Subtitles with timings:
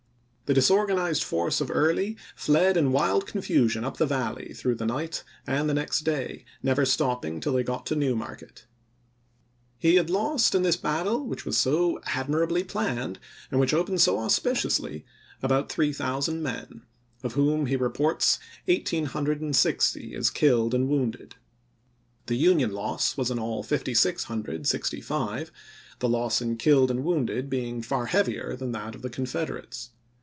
[0.51, 5.23] The disorganized force of Early fled in wild confusion up the Valley through the night
[5.47, 8.65] and the next day, never stopping till they got to New Market.
[9.77, 13.17] He had lost in this battle which was so admirably planned,
[13.49, 15.05] and which opened so auspiciously,
[15.41, 16.81] about 3000 men,
[17.23, 18.37] of whom he reports
[18.67, 21.35] 1860 as killed and wounded.
[22.25, 25.49] The Union loss was in all 5665,
[25.99, 29.91] the loss in killed and wounded being far heavier than that of the Confederates.